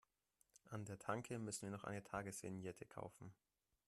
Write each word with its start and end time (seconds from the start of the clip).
An 0.71 0.83
der 0.85 0.97
Tanke 0.97 1.37
müssen 1.37 1.61
wir 1.61 1.69
noch 1.69 1.83
eine 1.83 2.03
Tagesvignette 2.03 2.87
kaufen. 2.87 3.35